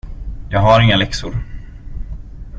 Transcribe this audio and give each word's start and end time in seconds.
Jag 0.49 0.59
har 0.59 0.81
inga 0.81 0.95
läxor! 0.95 1.37